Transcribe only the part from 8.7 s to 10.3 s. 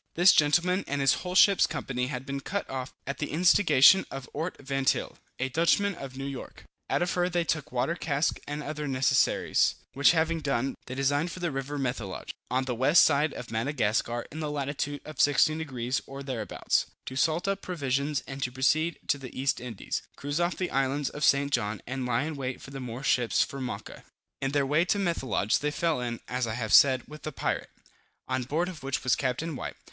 necessaries; which